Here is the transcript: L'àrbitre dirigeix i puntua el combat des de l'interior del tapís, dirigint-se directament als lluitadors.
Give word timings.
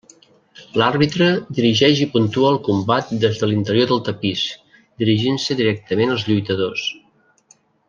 L'àrbitre 0.81 1.25
dirigeix 1.57 2.01
i 2.05 2.07
puntua 2.15 2.49
el 2.53 2.57
combat 2.69 3.13
des 3.25 3.37
de 3.43 3.51
l'interior 3.51 3.91
del 3.93 4.01
tapís, 4.09 4.47
dirigint-se 5.05 5.59
directament 5.63 6.17
als 6.17 6.27
lluitadors. 6.31 6.89